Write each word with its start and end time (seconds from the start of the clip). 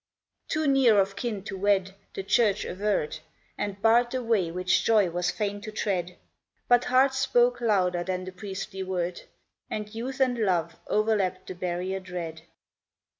Too 0.47 0.65
near 0.65 0.97
of 0.99 1.15
kin 1.15 1.43
to 1.43 1.55
wed, 1.55 1.93
the 2.15 2.23
Church 2.23 2.65
averred, 2.65 3.19
And 3.55 3.79
barred 3.83 4.09
the 4.09 4.23
way 4.23 4.49
which 4.49 4.83
joy 4.83 5.11
was 5.11 5.29
fain 5.29 5.61
to 5.61 5.71
tread; 5.71 6.17
But 6.67 6.85
hearts 6.85 7.19
spoke 7.19 7.61
louder 7.61 8.03
than 8.03 8.25
the 8.25 8.31
priestly 8.31 8.81
word, 8.81 9.21
And 9.69 9.93
youth 9.93 10.19
and 10.19 10.39
love 10.39 10.75
o'erleaped 10.89 11.45
the 11.45 11.53
barrier 11.53 11.99
dread. 11.99 12.41